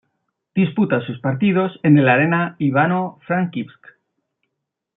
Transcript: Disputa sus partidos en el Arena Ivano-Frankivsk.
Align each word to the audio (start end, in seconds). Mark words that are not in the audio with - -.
Disputa 0.55 1.05
sus 1.05 1.19
partidos 1.19 1.79
en 1.83 1.95
el 1.99 2.09
Arena 2.09 2.55
Ivano-Frankivsk. 2.57 3.85